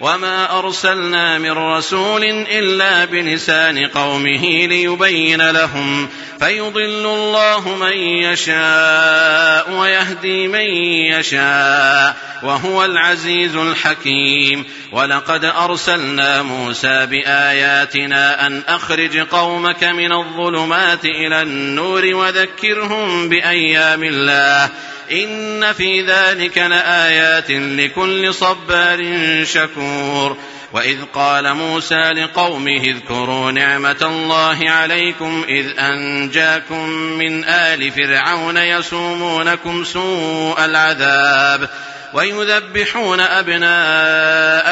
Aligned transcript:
وما 0.00 0.58
ارسلنا 0.58 1.38
من 1.38 1.50
رسول 1.50 2.24
الا 2.24 3.04
بلسان 3.04 3.86
قومه 3.86 4.66
ليبين 4.66 5.50
لهم 5.50 6.08
فيضل 6.40 7.06
الله 7.06 7.76
من 7.80 7.96
يشاء 7.98 9.70
ويهدي 9.70 10.48
من 10.48 10.66
يشاء 11.14 12.16
وهو 12.42 12.84
العزيز 12.84 13.56
الحكيم 13.56 14.64
ولقد 14.92 15.44
ارسلنا 15.44 16.42
موسى 16.42 17.06
باياتنا 17.06 18.46
ان 18.46 18.62
اخرج 18.68 19.18
قومك 19.18 19.84
من 19.84 20.12
الظلمات 20.12 21.04
إلى 21.04 21.42
النور 21.42 22.14
وذكرهم 22.14 23.28
بايام 23.28 24.04
الله 24.04 24.70
إن 25.12 25.72
في 25.72 26.02
ذلك 26.02 26.58
لآيات 26.58 27.50
لكل 27.50 28.34
صبار 28.34 29.04
شكور 29.44 30.36
وإذ 30.72 30.98
قال 31.14 31.54
موسى 31.54 32.12
لقومه 32.12 32.80
اذكروا 32.82 33.50
نعمة 33.50 33.96
الله 34.02 34.70
عليكم 34.70 35.44
إذ 35.48 35.66
أنجاكم 35.78 36.88
من 36.90 37.44
آل 37.44 37.90
فرعون 37.90 38.56
يسومونكم 38.56 39.84
سوء 39.84 40.64
العذاب 40.64 41.68
ويذبحون 42.14 43.20
أبناءكم 43.20 44.47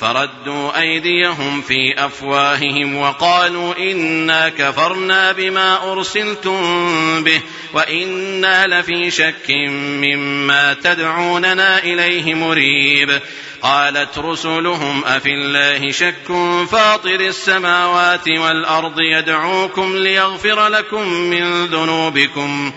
فردوا 0.00 0.80
أيديهم 0.80 1.62
في 1.62 1.94
أفواههم 1.98 2.96
وقالوا 2.96 3.74
إنا 3.78 4.48
كفرنا 4.48 5.32
بما 5.32 5.92
أرسلتم 5.92 7.24
به 7.24 7.40
وإنا 7.72 8.66
لفي 8.66 9.10
شك 9.10 9.50
مما 9.76 10.74
تدعوننا 10.74 11.78
إليه 11.78 12.34
مريب. 12.34 13.20
قالت 13.62 14.18
رسلهم 14.18 15.04
أفي 15.04 15.28
الله 15.28 15.92
شك 15.92 16.32
فاطر 16.70 17.20
السماوات 17.20 18.28
والأرض 18.28 19.00
يدعوكم 19.00 19.96
ليغفر 19.96 20.68
لكم 20.68 21.08
من 21.08 21.66
ذنوبكم. 21.66 22.72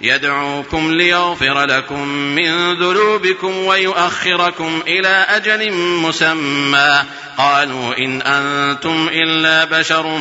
يدعوكم 0.00 0.92
ليغفر 0.92 1.64
لكم 1.64 2.08
من 2.08 2.74
ذنوبكم 2.74 3.56
ويؤخركم 3.56 4.82
إلى 4.86 5.26
أجل 5.28 5.72
مسمى. 5.72 7.02
قالوا 7.38 7.98
إن 7.98 8.22
أنتم 8.22 9.08
إلا 9.12 9.64
بشر 9.64 10.18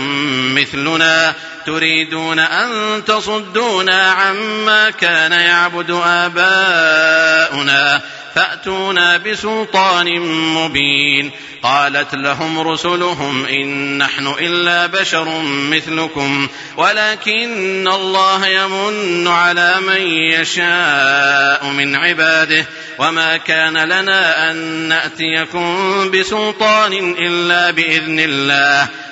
مثلنا. 0.56 1.34
تريدون 1.66 2.39
أن 2.39 3.01
تصدونا 3.06 4.12
عما 4.12 4.89
كان 4.89 5.31
يعبد 5.31 6.01
آباؤنا. 6.06 8.01
فأتونا 8.39 9.17
بسلطان 9.17 10.19
مبين. 10.55 11.31
قالت 11.63 12.16
لهم 12.16 12.59
رسلهم 12.59 13.45
إن 13.45 13.97
نحن 13.97 14.27
إلا 14.41 14.85
بشر 14.85 15.41
مثلكم 15.44 16.47
ولكن 16.77 17.88
الله 17.88 18.47
يمن 18.47 19.27
على 19.27 19.73
من 19.81 20.01
يشاء 20.07 21.66
من 21.66 21.95
عباده 21.95 22.66
وما 23.00 23.38
كان 23.38 23.77
لنا 23.77 24.51
أن 24.51 24.56
نأتيكم 24.89 26.11
بسلطان 26.11 26.94
إلا 27.19 27.71
بإذن 27.71 28.19
الله. 28.19 28.88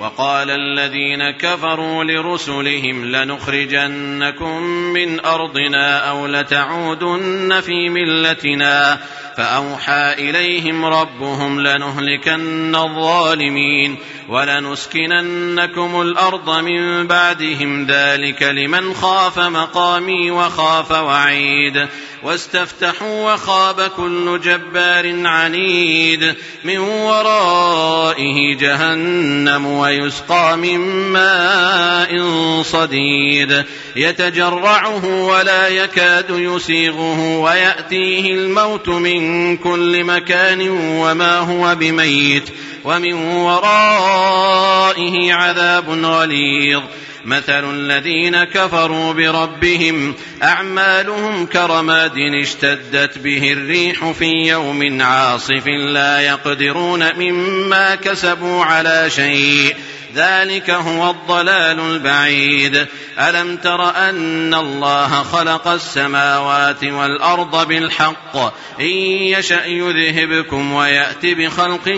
وقال 0.00 0.50
الذين 0.50 1.30
كفروا 1.30 2.04
لرسلهم 2.04 3.04
لنخرجنكم 3.04 4.62
من 4.66 5.20
أرضنا 5.20 6.10
أو 6.10 6.26
لتعودن 6.26 7.60
في 7.60 7.88
ملتنا 7.88 9.00
فأوحى 9.36 10.12
إليهم 10.12 10.84
ربهم 10.84 11.60
لنهلكن 11.60 12.74
الظالمين 12.74 13.96
ولنسكننكم 14.28 16.00
الأرض 16.00 16.50
من 16.50 17.06
بعدهم 17.06 17.86
ذلك 17.86 18.42
لمن 18.42 18.94
خاف 18.94 19.38
مقامي 19.38 20.30
وخاف 20.30 20.90
وعيد 20.90 21.88
واستفتحوا 22.22 23.34
وخاب 23.34 23.80
كل 23.96 24.40
جبار 24.44 25.26
عنيد 25.26 26.34
من 26.64 26.78
ورائه 26.78 28.56
جهنم 28.56 29.66
ويسقى 29.66 30.56
من 30.56 30.78
ماء 31.12 32.22
صديد. 32.62 33.64
يتجرعه 33.96 35.24
ولا 35.24 35.68
يكاد 35.68 36.30
يسيغه 36.30 37.38
ويأتيه 37.38 38.34
الموت 38.34 38.88
من 38.88 39.56
كل 39.56 40.04
مكان 40.04 40.68
وما 40.70 41.38
هو 41.38 41.74
بميت. 41.74 42.44
ومن 42.84 43.14
ورائه 43.14 45.32
عذاب 45.32 46.04
غليظ. 46.04 46.82
مثل 47.24 47.70
الذين 47.74 48.44
كفروا 48.44 49.12
بربهم 49.12 50.14
أعمالهم 50.42 51.46
كرماد 51.46 52.14
اشتدت 52.42 53.18
به 53.18 53.52
الريح 53.52 54.10
في 54.10 54.26
يوم 54.26 55.02
عاصف 55.02 55.66
لا 55.66 56.20
يقدرون 56.20 57.18
مما 57.18 57.94
كسبوا 57.94 58.64
على 58.64 59.10
شيء 59.10 59.76
ذلك 60.14 60.70
هو 60.70 61.10
الضلال 61.10 61.80
البعيد. 61.80 62.86
ألم 63.18 63.56
تر 63.56 63.96
أن 63.96 64.54
الله 64.54 65.22
خلق 65.22 65.68
السماوات 65.68 66.84
والأرض 66.84 67.68
بالحق؟ 67.68 68.36
إن 68.80 68.86
يشأ 68.86 69.64
يذهبكم 69.66 70.72
ويأت 70.72 71.26
بخلق 71.26 71.88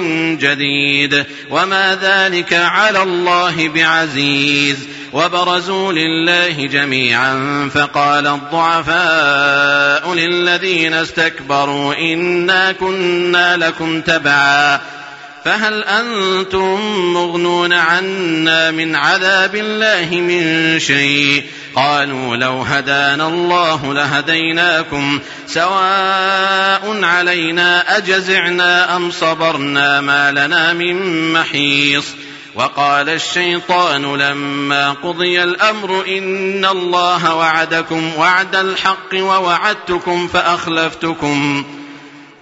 جديد. 0.41 1.25
وما 1.51 1.99
ذلك 2.03 2.53
على 2.53 3.03
الله 3.03 3.69
بعزيز. 3.69 4.89
وبرزوا 5.13 5.93
لله 5.93 6.67
جميعا. 6.67 7.71
فقال 7.75 8.27
الضعفاء 8.27 10.15
للذين 10.15 10.95
استكبروا 10.95 11.95
إنا 11.95 12.73
كنا 12.73 13.57
لكم 13.57 14.01
تبعا. 14.01 14.81
فهل 15.45 15.85
أنتم 15.85 16.81
مغنون 17.13 17.73
عنا 17.73 18.71
من 18.71 18.97
عذاب 18.97 19.55
الله 19.55 20.21
من 20.21 20.79
شيء؟ 20.79 21.45
قالوا 21.77 22.37
لو 22.37 22.63
هدانا 22.63 23.29
الله 23.29 23.95
لهديناكم 23.95 25.21
سواء 25.47 27.05
علينا 27.05 27.97
أجزعنا 27.97 28.97
أم 28.97 29.11
صبرنا 29.11 30.01
ما 30.01 30.31
لنا 30.31 30.73
من 30.73 31.33
محيص. 31.33 32.05
وقال 32.55 33.09
الشيطان 33.09 34.17
لما 34.17 34.93
قضي 34.93 35.43
الأمر 35.43 36.05
إن 36.19 36.65
الله 36.65 37.35
وعدكم 37.35 38.15
وعد 38.17 38.57
الحق 38.57 39.15
ووعدتكم 39.15 40.29
فأخلفتكم. 40.29 41.65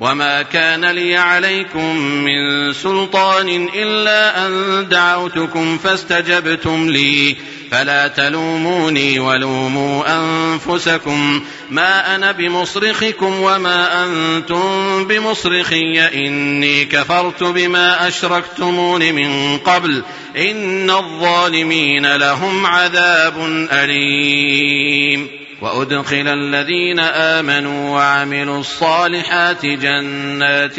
وما 0.01 0.43
كان 0.43 0.85
لي 0.85 1.17
عليكم 1.17 1.97
من 1.97 2.73
سلطان 2.73 3.69
الا 3.75 4.47
ان 4.47 4.89
دعوتكم 4.89 5.79
فاستجبتم 5.79 6.91
لي. 6.91 7.37
فلا 7.71 8.09
تلوموني 8.09 9.19
ولوموا 9.19 10.05
انفسكم. 10.21 11.45
ما 11.71 12.15
أنا 12.15 12.33
بمصرخكم 12.33 13.41
وما 13.41 14.05
أنتم 14.05 15.05
بمصرخي. 15.05 16.01
اني 16.01 16.85
كفرت 16.85 17.43
بما 17.43 18.09
اشركتمون 18.09 19.13
من 19.13 19.59
قبل. 19.59 20.03
ان 20.37 20.91
الظالمين 20.91 22.17
لهم 22.17 22.67
عذاب 22.67 23.35
اليم. 23.73 25.40
وأدخل 25.61 26.29
الذين 26.29 27.01
آمنوا 27.01 27.91
وعملوا 27.91 28.61
الصالحات 28.61 29.67
جنات 29.67 30.77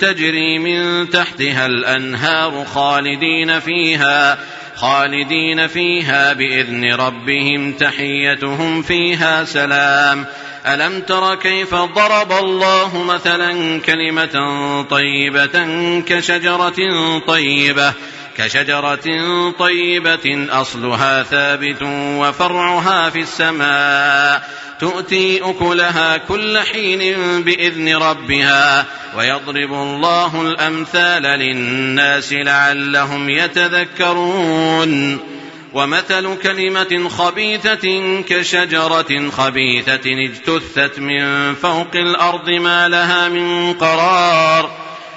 تجري 0.00 0.58
من 0.58 1.10
تحتها 1.10 1.66
الأنهار 1.66 2.64
خالدين 2.64 3.60
فيها 3.60 4.38
خالدين 4.76 5.66
فيها 5.66 6.32
بإذن 6.32 6.94
ربهم 6.94 7.72
تحيتهم 7.72 8.82
فيها 8.82 9.44
سلام. 9.44 10.26
ألم 10.66 11.00
تر 11.00 11.34
كيف 11.34 11.74
ضرب 11.74 12.32
الله 12.32 13.02
مثلا 13.02 13.80
كلمة 13.80 14.36
طيبة 14.82 15.66
كشجرة 16.00 16.78
طيبة؟ 17.18 17.92
كشجرة 18.38 19.08
طيبة 19.58 20.46
أصلها 20.50 21.22
ثابت 21.22 21.82
وفرعها 21.82 23.10
في 23.10 23.18
السماء. 23.18 24.50
تؤتي 24.80 25.40
أكلها 25.42 26.16
كل 26.16 26.58
حين 26.58 27.14
بإذن 27.42 27.96
ربها 27.96 28.86
ويضرب 29.16 29.72
الله 29.72 30.42
الأمثال 30.42 31.22
للناس 31.22 32.32
لعلهم 32.32 33.30
يتذكرون. 33.30 35.20
ومثل 35.72 36.36
كلمة 36.42 37.08
خبيثة 37.08 38.20
كشجرة 38.28 39.30
خبيثة 39.30 40.24
اجتثت 40.24 40.98
من 40.98 41.54
فوق 41.54 41.94
الأرض 41.94 42.50
ما 42.50 42.88
لها 42.88 43.28
من 43.28 43.72
قرار. 43.72 44.85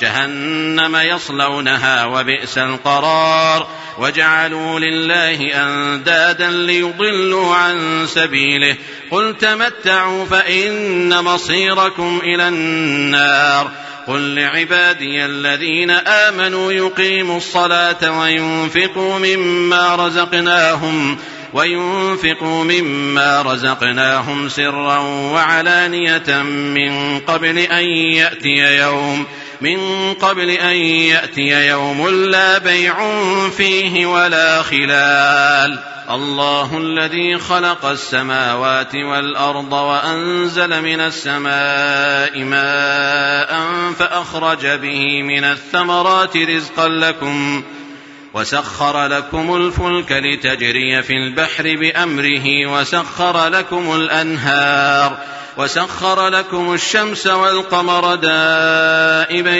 جهنم 0.00 0.96
يصلونها 0.96 2.04
وبئس 2.04 2.58
القرار 2.58 3.66
وجعلوا 3.98 4.80
لله 4.80 5.64
أندادا 5.64 6.50
ليضلوا 6.50 7.54
عن 7.54 8.06
سبيله 8.06 8.76
قل 9.10 9.38
تمتعوا 9.38 10.24
فإن 10.24 11.24
مصيركم 11.24 12.20
إلى 12.24 12.48
النار 12.48 13.70
قل 14.06 14.34
لعبادي 14.34 15.24
الذين 15.24 15.90
آمنوا 15.90 16.72
يقيموا 16.72 17.36
الصلاة 17.36 18.20
وينفقوا 18.20 19.18
مما 19.18 19.96
رزقناهم 19.96 21.18
وينفقوا 21.52 22.64
مما 22.64 23.42
رزقناهم 23.42 24.48
سرا 24.48 24.98
وعلانية 25.32 26.42
من 26.42 27.20
قبل 27.20 27.58
أن 27.58 27.84
يأتي 28.14 28.78
يوم 28.78 29.26
من 29.60 29.78
قبل 30.14 30.50
أن 30.50 30.76
يأتي 30.76 31.68
يوم 31.68 32.08
لا 32.08 32.58
بيع 32.58 32.94
فيه 33.48 34.06
ولا 34.06 34.62
خلال. 34.62 35.78
الله 36.10 36.78
الذي 36.78 37.38
خلق 37.38 37.86
السماوات 37.86 38.94
والأرض 38.94 39.72
وأنزل 39.72 40.82
من 40.82 41.00
السماء 41.00 42.38
ماء 42.38 43.62
فأخرج 43.98 44.66
به 44.66 45.22
من 45.22 45.44
الثمرات 45.44 46.36
رزقا 46.36 46.88
لكم 46.88 47.62
وسخر 48.34 49.06
لكم 49.06 49.56
الفلك 49.56 50.12
لتجري 50.12 51.02
في 51.02 51.12
البحر 51.12 51.76
بأمره 51.76 52.66
وسخر 52.66 53.48
لكم 53.48 53.94
الأنهار 53.94 55.18
وسخر 55.56 56.28
لكم 56.28 56.74
الشمس 56.74 57.26
والقمر 57.26 58.14
دائبين 58.14 59.56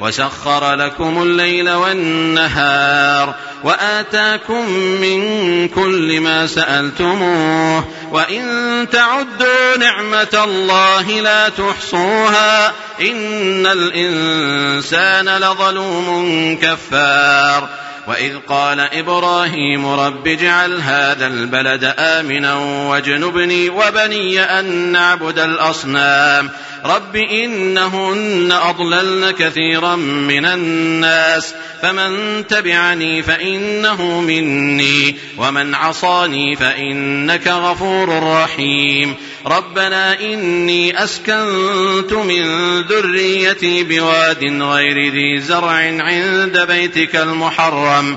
وسخر 0.00 0.74
لكم 0.74 1.22
الليل 1.22 1.70
والنهار 1.70 3.34
وآتاكم 3.64 4.70
من 4.72 5.68
كل 5.68 6.20
ما 6.20 6.46
سألتموه 6.46 7.84
وإن 8.12 8.86
تعدوا 8.92 9.76
نعمة 9.78 10.44
الله 10.44 11.20
لا 11.20 11.48
تحصوها 11.48 12.68
إن 13.00 13.66
الإنسان 13.66 15.28
لظلوم 15.28 16.58
كفار 16.62 17.68
وإذ 18.06 18.38
قال 18.48 18.80
إبراهيم 18.80 19.86
رب 19.86 20.26
اجعل 20.26 20.80
هذا 20.80 21.26
البلد 21.26 21.94
آمنا 21.98 22.54
واجنبني 22.88 23.68
وبني 23.70 24.40
أن 24.40 24.92
نعبد 24.92 25.38
الأصنام 25.38 26.50
رب 26.84 27.16
انهن 27.16 28.52
اضللن 28.52 29.30
كثيرا 29.30 29.96
من 29.96 30.44
الناس 30.44 31.54
فمن 31.82 32.46
تبعني 32.46 33.22
فانه 33.22 34.20
مني 34.20 35.16
ومن 35.38 35.74
عصاني 35.74 36.56
فانك 36.56 37.46
غفور 37.46 38.22
رحيم 38.22 39.14
ربنا 39.46 40.20
اني 40.20 41.04
اسكنت 41.04 42.12
من 42.12 42.42
ذريتي 42.80 43.84
بواد 43.84 44.62
غير 44.62 45.12
ذي 45.12 45.40
زرع 45.40 45.72
عند 46.00 46.58
بيتك 46.68 47.16
المحرم 47.16 48.16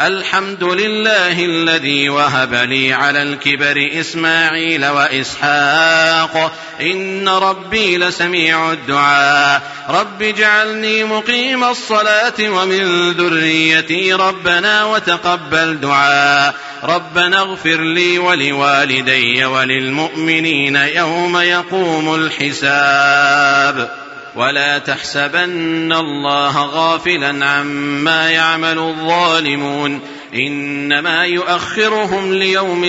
الحمد 0.00 0.64
لله 0.64 1.44
الذي 1.44 2.08
وهب 2.08 2.54
لي 2.54 2.92
على 2.92 3.22
الكبر 3.22 3.90
إسماعيل 4.00 4.86
وإسحاق. 4.86 6.52
إن 6.80 7.28
ربي 7.28 7.98
لسميع 7.98 8.72
الدعاء. 8.72 9.62
رب 9.88 10.22
اجعلني 10.22 11.04
مقيم 11.04 11.64
الصلاة 11.64 12.32
ومن 12.40 13.12
ذريتي 13.12 14.12
ربنا 14.12 14.84
وتقبل 14.84 15.80
دعاء. 15.80 16.54
ربنا 16.84 17.40
اغفر 17.40 17.80
لي 17.80 18.18
ولوالدي 18.18 19.44
وللمؤمنين 19.44 20.76
يوم 20.76 21.36
يقوم 21.36 22.14
الحساب. 22.14 24.09
ولا 24.36 24.78
تحسبن 24.78 25.92
الله 25.92 26.64
غافلا 26.64 27.46
عما 27.46 28.30
يعمل 28.30 28.78
الظالمون. 28.78 30.00
إنما 30.34 31.24
يؤخرهم 31.24 32.34
ليوم 32.34 32.84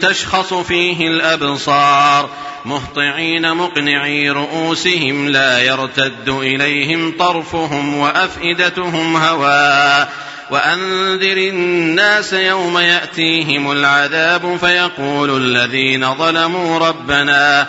تشخص 0.00 0.54
فيه 0.54 1.08
الأبصار. 1.08 2.30
مهطعين 2.64 3.56
مقنعي 3.56 4.30
رؤوسهم 4.30 5.28
لا 5.28 5.58
يرتد 5.58 6.28
إليهم 6.28 7.14
طرفهم 7.18 7.96
وأفئدتهم 7.96 9.16
هواء 9.16 10.08
وأنذر 10.50 11.36
الناس 11.36 12.32
يوم 12.32 12.78
يأتيهم 12.78 13.72
العذاب 13.72 14.56
فيقول 14.56 15.36
الذين 15.36 16.14
ظلموا 16.14 16.78
ربنا 16.78 17.68